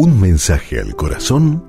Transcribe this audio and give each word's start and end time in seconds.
Un 0.00 0.20
mensaje 0.20 0.78
al 0.78 0.94
corazón 0.94 1.60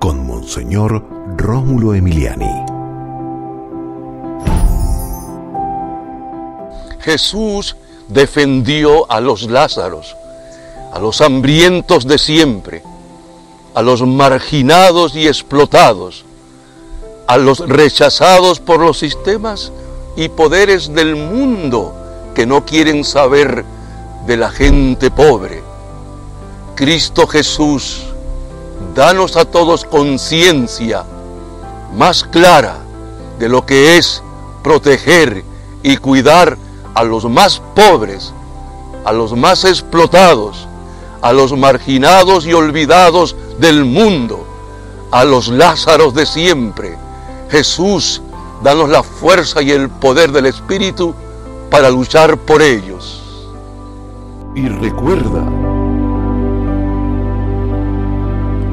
con 0.00 0.26
Monseñor 0.26 1.04
Rómulo 1.36 1.94
Emiliani. 1.94 2.50
Jesús 6.98 7.76
defendió 8.08 9.08
a 9.08 9.20
los 9.20 9.48
Lázaros, 9.48 10.16
a 10.92 10.98
los 10.98 11.20
hambrientos 11.20 12.04
de 12.04 12.18
siempre, 12.18 12.82
a 13.76 13.82
los 13.82 14.02
marginados 14.02 15.14
y 15.14 15.28
explotados, 15.28 16.24
a 17.28 17.36
los 17.36 17.60
rechazados 17.60 18.58
por 18.58 18.80
los 18.80 18.98
sistemas 18.98 19.70
y 20.16 20.30
poderes 20.30 20.92
del 20.92 21.14
mundo 21.14 21.94
que 22.34 22.44
no 22.44 22.66
quieren 22.66 23.04
saber 23.04 23.64
de 24.26 24.36
la 24.36 24.50
gente 24.50 25.12
pobre. 25.12 25.59
Cristo 26.80 27.26
Jesús, 27.26 28.06
danos 28.94 29.36
a 29.36 29.44
todos 29.44 29.84
conciencia 29.84 31.04
más 31.94 32.24
clara 32.24 32.78
de 33.38 33.50
lo 33.50 33.66
que 33.66 33.98
es 33.98 34.22
proteger 34.62 35.44
y 35.82 35.98
cuidar 35.98 36.56
a 36.94 37.04
los 37.04 37.26
más 37.26 37.60
pobres, 37.74 38.32
a 39.04 39.12
los 39.12 39.36
más 39.36 39.66
explotados, 39.66 40.66
a 41.20 41.34
los 41.34 41.54
marginados 41.54 42.46
y 42.46 42.54
olvidados 42.54 43.36
del 43.58 43.84
mundo, 43.84 44.46
a 45.10 45.24
los 45.24 45.48
Lázaros 45.48 46.14
de 46.14 46.24
siempre. 46.24 46.96
Jesús, 47.50 48.22
danos 48.62 48.88
la 48.88 49.02
fuerza 49.02 49.60
y 49.60 49.70
el 49.70 49.90
poder 49.90 50.32
del 50.32 50.46
Espíritu 50.46 51.14
para 51.70 51.90
luchar 51.90 52.38
por 52.38 52.62
ellos. 52.62 53.20
Y 54.54 54.66
recuerda, 54.66 55.44